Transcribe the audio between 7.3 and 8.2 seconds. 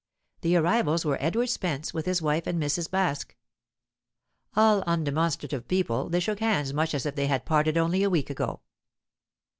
parted only a